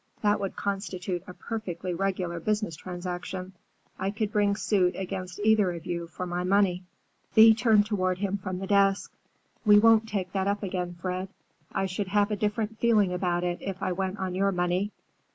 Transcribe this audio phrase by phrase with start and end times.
[0.23, 3.53] That would constitute a perfectly regular business transaction.
[3.99, 6.81] I could bring suit against either of you for my money."
[7.33, 9.13] Thea turned toward him from the desk.
[9.63, 11.29] "We won't take that up again, Fred.
[11.71, 14.91] I should have a different feeling about it if I went on your money.